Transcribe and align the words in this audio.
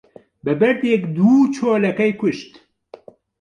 بە 0.43 0.53
بەردێک 0.59 1.03
دوو 1.15 1.37
چۆلەکەی 1.55 2.17
کوشت 2.19 2.51